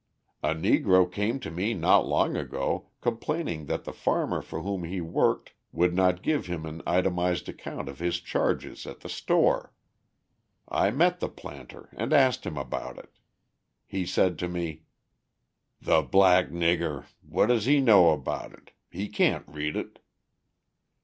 [0.41, 4.99] A Negro came to me not long ago complaining that the farmer for whom he
[4.99, 9.75] worked would not give him an itemised account of his charges at the store.
[10.67, 13.19] I met the planter and asked him about it.
[13.85, 14.85] He said to me:
[15.81, 17.05] "'The black nigger!
[17.21, 18.71] What does he know about it?
[18.89, 19.99] He can't read it.'